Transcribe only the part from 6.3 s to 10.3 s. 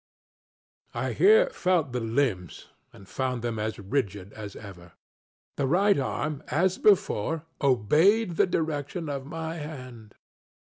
as before, obeyed the direction of my hand.